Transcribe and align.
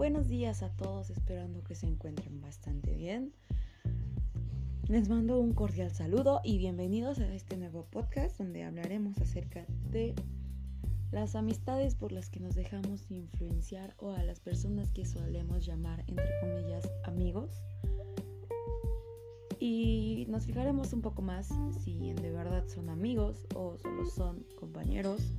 Buenos 0.00 0.28
días 0.28 0.62
a 0.62 0.70
todos, 0.70 1.10
esperando 1.10 1.62
que 1.62 1.74
se 1.74 1.86
encuentren 1.86 2.40
bastante 2.40 2.94
bien. 2.94 3.34
Les 4.88 5.10
mando 5.10 5.38
un 5.38 5.52
cordial 5.52 5.90
saludo 5.90 6.40
y 6.42 6.56
bienvenidos 6.56 7.18
a 7.18 7.30
este 7.34 7.58
nuevo 7.58 7.84
podcast 7.84 8.38
donde 8.38 8.64
hablaremos 8.64 9.18
acerca 9.18 9.66
de 9.90 10.14
las 11.12 11.34
amistades 11.34 11.96
por 11.96 12.12
las 12.12 12.30
que 12.30 12.40
nos 12.40 12.54
dejamos 12.54 13.10
influenciar 13.10 13.94
o 13.98 14.12
a 14.12 14.22
las 14.22 14.40
personas 14.40 14.90
que 14.90 15.04
solemos 15.04 15.66
llamar 15.66 16.02
entre 16.06 16.30
comillas 16.40 16.88
amigos. 17.04 17.60
Y 19.58 20.24
nos 20.30 20.46
fijaremos 20.46 20.94
un 20.94 21.02
poco 21.02 21.20
más 21.20 21.50
si 21.84 22.14
de 22.14 22.30
verdad 22.30 22.66
son 22.68 22.88
amigos 22.88 23.46
o 23.54 23.76
solo 23.76 24.06
son 24.06 24.46
compañeros 24.58 25.34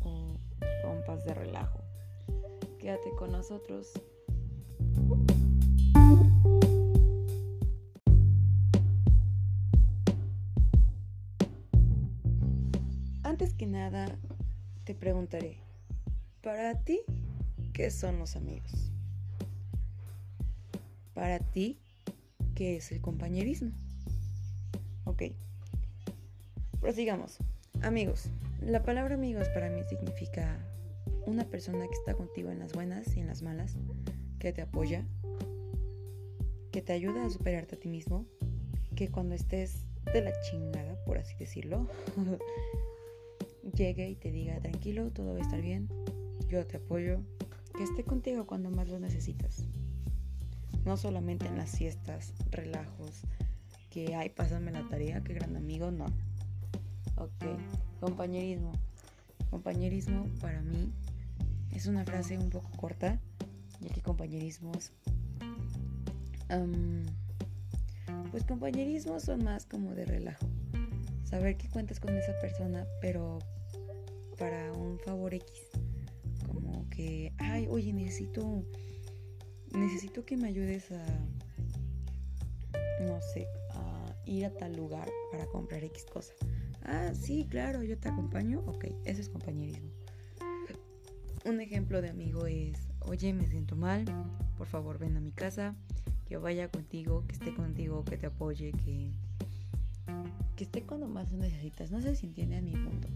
o 0.00 0.36
compas 0.82 1.24
de 1.24 1.34
relajo. 1.34 1.87
Quédate 2.78 3.10
con 3.16 3.32
nosotros. 3.32 3.92
Antes 13.24 13.52
que 13.54 13.66
nada, 13.66 14.06
te 14.84 14.94
preguntaré, 14.94 15.58
para 16.42 16.78
ti, 16.82 17.00
¿qué 17.72 17.90
son 17.90 18.18
los 18.20 18.36
amigos? 18.36 18.92
Para 21.14 21.40
ti, 21.40 21.78
¿qué 22.54 22.76
es 22.76 22.92
el 22.92 23.00
compañerismo? 23.00 23.72
Ok, 25.04 25.24
prosigamos. 26.80 27.38
Amigos, 27.82 28.30
la 28.60 28.82
palabra 28.82 29.14
amigos 29.14 29.48
para 29.48 29.68
mí 29.68 29.82
significa 29.88 30.58
una 31.28 31.44
persona 31.44 31.86
que 31.86 31.94
está 31.94 32.14
contigo 32.14 32.50
en 32.50 32.58
las 32.58 32.72
buenas 32.72 33.14
y 33.14 33.20
en 33.20 33.26
las 33.26 33.42
malas, 33.42 33.76
que 34.38 34.52
te 34.52 34.62
apoya, 34.62 35.04
que 36.72 36.80
te 36.80 36.94
ayuda 36.94 37.26
a 37.26 37.30
superarte 37.30 37.76
a 37.76 37.78
ti 37.78 37.88
mismo, 37.88 38.24
que 38.96 39.08
cuando 39.08 39.34
estés 39.34 39.84
de 40.12 40.22
la 40.22 40.32
chingada, 40.40 40.96
por 41.04 41.18
así 41.18 41.34
decirlo, 41.38 41.86
llegue 43.74 44.08
y 44.08 44.14
te 44.14 44.32
diga, 44.32 44.58
tranquilo, 44.60 45.10
todo 45.10 45.34
va 45.34 45.38
a 45.38 45.42
estar 45.42 45.60
bien, 45.60 45.88
yo 46.48 46.66
te 46.66 46.78
apoyo, 46.78 47.20
que 47.76 47.84
esté 47.84 48.04
contigo 48.04 48.46
cuando 48.46 48.70
más 48.70 48.88
lo 48.88 48.98
necesitas. 48.98 49.66
No 50.86 50.96
solamente 50.96 51.46
en 51.46 51.58
las 51.58 51.70
siestas, 51.70 52.32
relajos, 52.50 53.20
que, 53.90 54.14
ay, 54.14 54.30
pásame 54.30 54.72
la 54.72 54.88
tarea, 54.88 55.22
qué 55.22 55.34
gran 55.34 55.56
amigo, 55.56 55.90
no. 55.90 56.06
Ok, 57.16 57.44
compañerismo. 58.00 58.72
Compañerismo 59.50 60.26
para 60.40 60.60
mí 60.60 60.92
es 61.78 61.86
una 61.86 62.04
frase 62.04 62.36
un 62.36 62.50
poco 62.50 62.72
corta, 62.72 63.20
ya 63.80 63.88
que 63.90 64.02
compañerismos... 64.02 64.90
pues 68.32 68.42
compañerismos 68.44 69.22
son 69.22 69.44
más 69.44 69.64
como 69.64 69.94
de 69.94 70.04
relajo. 70.04 70.44
Saber 71.22 71.56
que 71.56 71.68
cuentas 71.68 72.00
con 72.00 72.16
esa 72.16 72.32
persona, 72.40 72.84
pero 73.00 73.38
para 74.36 74.72
un 74.72 74.98
favor 74.98 75.32
X. 75.34 75.46
Como 76.48 76.88
que, 76.90 77.32
ay, 77.38 77.68
oye, 77.70 77.92
necesito, 77.92 78.64
necesito 79.72 80.24
que 80.24 80.36
me 80.36 80.48
ayudes 80.48 80.90
a, 80.90 81.06
no 83.02 83.20
sé, 83.22 83.46
a 83.70 84.16
ir 84.26 84.46
a 84.46 84.50
tal 84.52 84.74
lugar 84.74 85.08
para 85.30 85.46
comprar 85.46 85.84
X 85.84 86.06
cosa. 86.12 86.34
Ah, 86.82 87.12
sí, 87.14 87.46
claro, 87.48 87.84
yo 87.84 87.96
te 87.98 88.08
acompaño. 88.08 88.64
Ok, 88.66 88.86
eso 89.04 89.20
es 89.20 89.28
compañerismo. 89.28 89.97
Un 91.44 91.60
ejemplo 91.60 92.02
de 92.02 92.10
amigo 92.10 92.46
es, 92.46 92.88
oye, 93.00 93.32
me 93.32 93.46
siento 93.46 93.76
mal, 93.76 94.04
por 94.56 94.66
favor 94.66 94.98
ven 94.98 95.16
a 95.16 95.20
mi 95.20 95.32
casa, 95.32 95.74
que 96.26 96.36
vaya 96.36 96.68
contigo, 96.68 97.24
que 97.26 97.34
esté 97.34 97.54
contigo, 97.54 98.04
que 98.04 98.16
te 98.16 98.26
apoye, 98.26 98.72
que, 98.72 99.12
que 100.56 100.64
esté 100.64 100.82
cuando 100.82 101.08
más 101.08 101.30
lo 101.32 101.38
necesitas. 101.38 101.90
No 101.90 102.02
sé 102.02 102.16
si 102.16 102.26
entienden 102.26 102.64
mi 102.64 102.72
punto. 102.72 103.08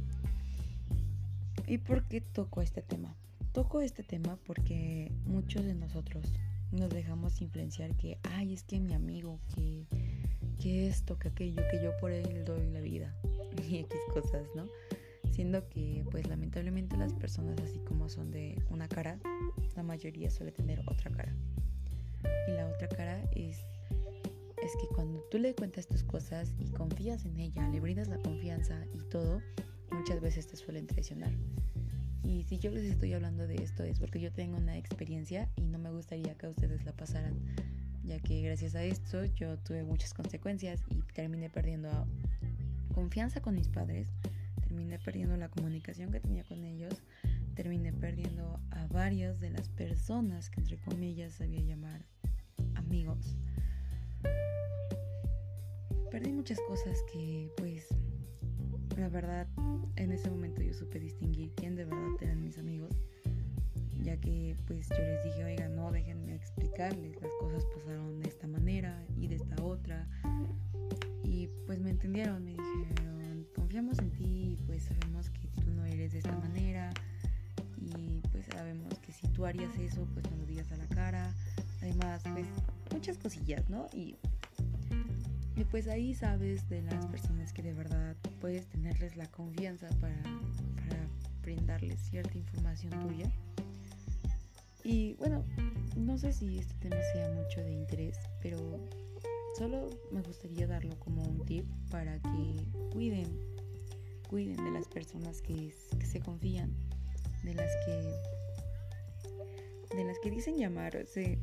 ¿Y 1.67 1.79
por 1.79 2.05
qué 2.05 2.21
toco 2.21 2.63
este 2.63 2.83
tema? 2.83 3.15
Toco 3.53 3.81
este 3.81 4.03
tema 4.03 4.39
porque 4.47 5.13
muchos 5.27 5.65
de 5.65 5.75
nosotros 5.75 6.33
nos 6.71 6.89
dejamos 6.91 7.41
influenciar 7.43 7.95
que, 7.97 8.19
ay, 8.23 8.55
es 8.55 8.63
que 8.63 8.81
mi 8.81 8.95
amigo, 8.95 9.41
que, 9.55 9.87
que 10.61 10.89
esto, 10.89 11.19
que 11.19 11.29
aquello, 11.29 11.63
que 11.71 11.83
yo 11.83 11.97
por 11.99 12.13
él 12.13 12.45
doy 12.45 12.67
la 12.71 12.81
vida 12.81 13.15
y 13.69 13.79
X 13.79 13.99
cosas, 14.13 14.47
¿no? 14.57 14.67
Que, 15.43 16.05
pues 16.09 16.29
lamentablemente 16.29 16.97
las 16.97 17.13
personas 17.13 17.59
así 17.61 17.81
como 17.81 18.09
son 18.09 18.31
de 18.31 18.63
una 18.71 18.89
cara, 18.89 19.19
la 19.75 19.83
mayoría 19.83 20.31
suele 20.31 20.53
tener 20.53 20.81
otra 20.87 21.11
cara. 21.11 21.35
Y 22.47 22.53
la 22.53 22.69
otra 22.69 22.89
cara 22.89 23.21
es, 23.35 23.59
es 23.91 24.73
que 24.81 24.87
cuando 24.95 25.21
tú 25.33 25.39
le 25.39 25.53
cuentas 25.57 25.89
tus 25.89 26.05
cosas 26.05 26.55
y 26.61 26.71
confías 26.71 27.25
en 27.25 27.41
ella, 27.41 27.69
le 27.69 27.81
brindas 27.81 28.07
la 28.07 28.19
confianza 28.19 28.87
y 28.95 29.03
todo, 29.11 29.41
muchas 29.91 30.21
veces 30.21 30.47
te 30.47 30.57
suelen 30.57 30.87
traicionar. 30.87 31.33
Y 32.23 32.45
si 32.45 32.61
yo 32.61 32.71
les 32.71 32.85
estoy 32.85 33.13
hablando 33.13 33.49
de 33.49 33.57
esto 33.57 33.83
es 33.83 33.99
porque 33.99 34.21
yo 34.21 34.31
tengo 34.33 34.57
una 34.57 34.79
experiencia 34.79 35.51
y 35.57 35.63
no 35.63 35.79
me 35.79 35.91
gustaría 35.91 36.37
que 36.37 36.47
ustedes 36.47 36.85
la 36.85 36.93
pasaran, 36.93 37.35
ya 38.05 38.21
que 38.21 38.43
gracias 38.43 38.77
a 38.77 38.85
esto 38.85 39.25
yo 39.25 39.59
tuve 39.59 39.83
muchas 39.83 40.15
consecuencias 40.15 40.85
y 40.89 41.03
terminé 41.15 41.51
perdiendo 41.51 41.91
confianza 42.95 43.41
con 43.41 43.57
mis 43.57 43.69
padres, 43.69 44.09
terminé 44.83 44.99
perdiendo 44.99 45.37
la 45.37 45.49
comunicación 45.49 46.11
que 46.11 46.19
tenía 46.19 46.43
con 46.43 46.65
ellos, 46.65 47.05
terminé 47.55 47.93
perdiendo 47.93 48.59
a 48.73 48.89
varias 48.89 49.39
de 49.39 49.51
las 49.51 49.69
personas 49.69 50.51
que 50.51 50.61
entre 50.61 50.77
comillas 50.79 51.35
sabía 51.35 51.61
llamar 51.61 52.05
amigos. 52.75 53.37
Perdí 56.11 56.33
muchas 56.33 56.59
cosas 56.67 56.99
que 57.13 57.49
pues 57.59 57.87
la 58.97 59.09
verdad, 59.09 59.47
en 59.95 60.11
ese 60.11 60.29
momento 60.29 60.61
yo 60.63 60.75
supe 60.75 60.99
distinguir 60.99 61.53
quién 61.55 61.77
de 61.77 61.85
verdad 61.85 62.21
eran 62.21 62.43
mis 62.43 62.59
amigos, 62.59 62.91
ya 64.03 64.17
que 64.17 64.57
pues 64.67 64.89
yo 64.89 64.99
les 64.99 65.23
dije, 65.23 65.45
oiga, 65.45 65.69
no, 65.69 65.93
déjenme 65.93 66.35
explicarles, 66.35 67.23
las 67.23 67.33
cosas 67.39 67.65
pasaron 67.73 68.19
de 68.19 68.29
esta 68.29 68.49
manera 68.49 69.01
y 69.17 69.29
de 69.29 69.37
esta 69.37 69.63
otra. 69.63 70.09
Y 71.23 71.47
pues 71.67 71.79
me 71.79 71.91
entendieron, 71.91 72.45
me 72.45 72.51
dijeron, 72.51 73.12
confiamos 73.55 73.99
en 73.99 74.11
ti, 74.11 74.59
pues 74.67 74.85
sabemos 74.85 75.31
que 75.31 75.49
tú 75.63 75.71
no 75.71 75.85
eres 75.85 76.13
de 76.13 76.19
esta 76.19 76.37
manera 76.37 76.93
y 77.81 78.21
pues 78.31 78.47
sabemos 78.47 78.99
que 78.99 79.13
si 79.13 79.27
tú 79.29 79.47
harías 79.47 79.75
eso, 79.77 80.07
pues 80.13 80.31
no 80.31 80.37
lo 80.37 80.47
digas 80.47 80.71
a 80.73 80.77
la 80.77 80.87
cara. 80.87 81.33
Además, 81.81 82.23
pues 82.33 82.47
muchas 82.93 83.19
cosillas, 83.19 83.69
¿no? 83.69 83.87
Y 83.93 84.17
y 85.55 85.65
pues 85.65 85.87
ahí 85.87 86.15
sabes 86.15 86.69
de 86.69 86.83
las 86.83 87.07
personas 87.07 87.53
que 87.53 87.63
de 87.63 87.75
verdad 87.75 88.17
puedes 88.41 88.67
tenerles 88.67 89.17
la 89.17 89.27
confianza 89.27 89.89
para, 90.01 90.17
brindarles 91.43 91.99
cierta 92.01 92.39
información 92.39 92.93
tuya. 93.01 93.31
Y 94.85 95.15
bueno, 95.15 95.45
no 95.97 96.17
sé 96.17 96.33
si 96.33 96.59
este 96.59 96.75
tema 96.75 96.97
sea 97.13 97.29
mucho 97.33 97.61
de 97.61 97.73
interés, 97.73 98.17
pero 98.41 98.79
solo 99.57 99.89
me 100.11 100.23
gustaría 100.23 100.67
darlo 100.67 100.99
como 100.99 101.23
un 101.23 101.45
tip 101.45 101.67
para 101.91 102.19
que 102.21 102.67
cuiden, 102.93 103.27
cuiden 104.29 104.57
de 104.57 104.71
las 104.71 104.89
personas 104.89 105.43
que, 105.43 105.75
se 106.05 106.21
confían, 106.21 106.75
de 107.43 107.55
las 107.55 107.71
que 107.85 108.13
de 109.97 110.05
las 110.05 110.19
que 110.21 110.31
dicen 110.31 110.57
llamarse 110.57 111.39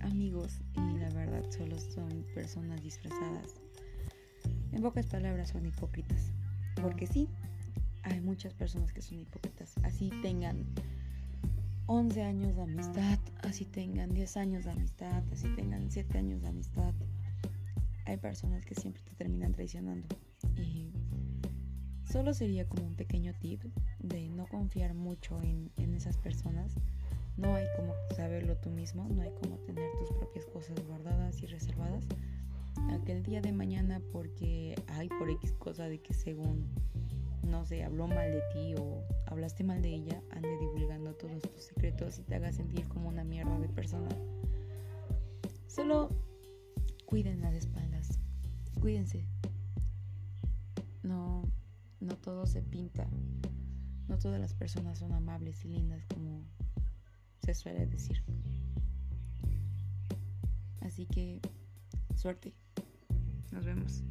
amigos 0.00 0.60
y 0.74 0.98
la 0.98 1.10
verdad 1.10 1.48
solo 1.50 1.78
son 1.78 2.24
personas 2.34 2.82
disfrazadas. 2.82 3.54
En 4.72 4.82
pocas 4.82 5.06
palabras 5.06 5.50
son 5.50 5.64
hipócritas. 5.64 6.32
Porque 6.82 7.06
sí, 7.06 7.28
hay 8.02 8.20
muchas 8.20 8.54
personas 8.54 8.92
que 8.92 9.02
son 9.02 9.20
hipócritas. 9.20 9.74
Así 9.84 10.10
tengan 10.22 10.66
11 11.86 12.22
años 12.22 12.56
de 12.56 12.62
amistad, 12.62 13.18
así 13.42 13.64
tengan 13.64 14.12
10 14.12 14.36
años 14.36 14.64
de 14.64 14.72
amistad, 14.72 15.22
así 15.32 15.48
tengan 15.54 15.90
7 15.90 16.18
años 16.18 16.42
de 16.42 16.48
amistad. 16.48 16.94
Hay 18.08 18.16
personas 18.16 18.64
que 18.64 18.74
siempre 18.74 19.02
te 19.02 19.14
terminan 19.14 19.52
traicionando. 19.52 20.08
Y 20.56 20.92
solo 22.10 22.34
sería 22.34 22.66
como 22.66 22.86
un 22.86 22.96
pequeño 22.96 23.32
tip 23.38 23.62
de 24.00 24.28
no 24.28 24.46
confiar 24.46 24.94
mucho 24.94 25.40
en, 25.42 25.70
en 25.76 25.94
esas 25.94 26.16
personas 26.18 26.74
no 27.38 27.54
hay 27.54 27.66
como 27.76 27.94
saberlo 28.16 28.56
tú 28.56 28.70
mismo, 28.70 29.06
no 29.08 29.22
hay 29.22 29.30
como 29.40 29.58
tener 29.58 29.90
tus 29.96 30.10
propias 30.10 30.44
cosas 30.46 30.76
guardadas 30.86 31.40
y 31.40 31.46
reservadas. 31.46 32.04
Aquel 32.90 33.22
día 33.22 33.40
de 33.40 33.52
mañana 33.52 34.02
porque 34.12 34.74
hay 34.88 35.08
por 35.08 35.30
X 35.30 35.52
cosa 35.52 35.88
de 35.88 36.00
que 36.00 36.14
según, 36.14 36.66
no 37.46 37.64
sé, 37.64 37.84
habló 37.84 38.08
mal 38.08 38.32
de 38.32 38.42
ti 38.52 38.74
o 38.74 39.04
hablaste 39.26 39.62
mal 39.62 39.82
de 39.82 39.94
ella, 39.94 40.20
ande 40.32 40.58
divulgando 40.58 41.14
todos 41.14 41.42
tus 41.42 41.62
secretos 41.62 42.18
y 42.18 42.22
te 42.22 42.34
haga 42.34 42.52
sentir 42.52 42.88
como 42.88 43.08
una 43.08 43.22
mierda 43.22 43.56
de 43.60 43.68
persona. 43.68 44.08
Solo 45.68 46.10
cuiden 47.06 47.40
las 47.40 47.54
espaldas, 47.54 47.77
cuídense. 48.88 49.22
No, 51.02 51.42
no 52.00 52.16
todo 52.16 52.46
se 52.46 52.62
pinta. 52.62 53.06
No 54.08 54.18
todas 54.18 54.40
las 54.40 54.54
personas 54.54 54.98
son 54.98 55.12
amables 55.12 55.62
y 55.66 55.68
lindas 55.68 56.06
como 56.06 56.42
se 57.44 57.52
suele 57.52 57.84
decir. 57.84 58.24
Así 60.80 61.04
que 61.04 61.38
suerte. 62.16 62.54
Nos 63.52 63.66
vemos. 63.66 64.04